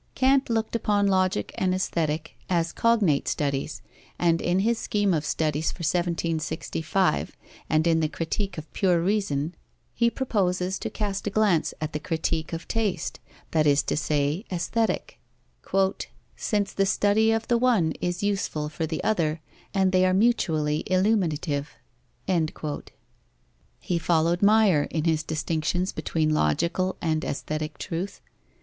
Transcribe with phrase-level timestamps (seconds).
[0.15, 3.83] Kant looked upon Logic and Aesthetic as cognate studies,
[4.17, 7.37] and in his scheme of studies for 1765,
[7.69, 9.53] and in the Critique of Pure Reason,
[9.93, 13.19] he proposes to cast a glance at the Critique of Taste,
[13.51, 15.19] that is to say, Aesthetic,
[16.35, 19.39] "since the study of the one is useful for the other
[19.71, 21.75] and they are mutually illuminative."
[23.79, 28.19] He followed Meier in his distinctions between logical and aesthetic truth.